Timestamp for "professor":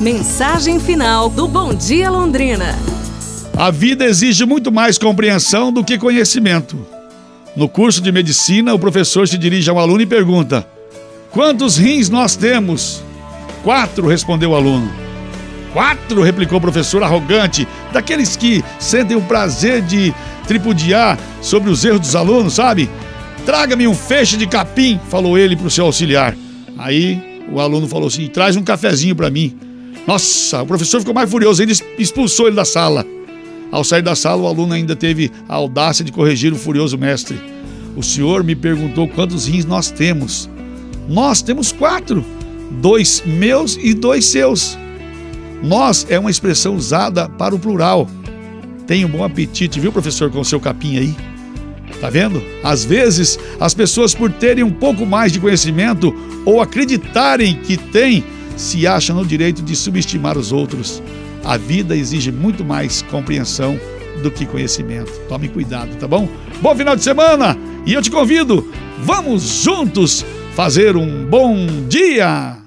8.78-9.28, 16.60-17.02, 30.66-31.00, 49.90-50.30